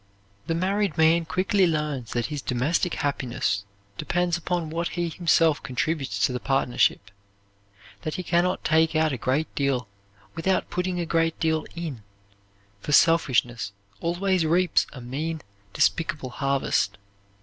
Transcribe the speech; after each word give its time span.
The 0.47 0.55
married 0.55 0.97
man 0.97 1.25
quickly 1.25 1.67
learns 1.67 2.13
that 2.13 2.25
his 2.33 2.41
domestic 2.41 2.95
happiness 2.95 3.65
depends 3.99 4.35
upon 4.35 4.71
what 4.71 4.87
he 4.87 5.09
himself 5.09 5.61
contributes 5.61 6.17
to 6.25 6.33
the 6.33 6.39
partnership, 6.39 7.11
that 8.01 8.15
he 8.15 8.23
can 8.23 8.43
not 8.43 8.63
take 8.65 8.95
out 8.95 9.13
a 9.13 9.17
great 9.19 9.53
deal 9.53 9.87
without 10.33 10.71
putting 10.71 10.99
a 10.99 11.05
great 11.05 11.39
deal 11.39 11.67
in, 11.75 12.01
for 12.79 12.93
selfishness 12.93 13.73
always 13.99 14.43
reaps 14.43 14.87
a 14.91 15.01
mean, 15.01 15.41
despicable 15.71 16.31
harvest. 16.31 16.97